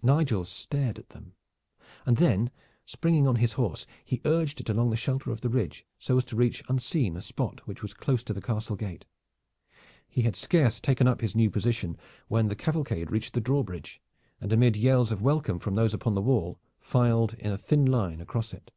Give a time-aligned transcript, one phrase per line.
[0.00, 1.34] Nigel stared at them
[2.06, 2.50] and then,
[2.86, 6.24] springing on his horse, he urged it along the shelter of the ridge so as
[6.24, 9.04] to reach unseen a spot which was close to the castle gate.
[10.08, 14.00] He had scarce taken up his new position when the cavalcade reached the drawbridge,
[14.40, 18.22] and amid yells of welcome from those upon the wall, filed in a thin line
[18.22, 18.70] across it.